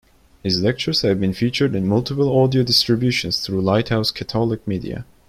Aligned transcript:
His 0.41 0.63
lectures 0.63 1.03
have 1.03 1.19
been 1.19 1.31
featured 1.31 1.75
in 1.75 1.85
multiple 1.87 2.35
audio 2.39 2.63
distributions 2.63 3.39
through 3.39 3.61
Lighthouse 3.61 4.09
Catholic 4.09 4.67
Media. 4.67 5.05